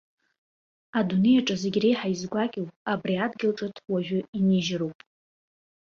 [0.97, 4.97] Адунеи аҿы зегь реиҳа изгәакьоу абри адгьыл ҽыҭ уажәы инижьроуп.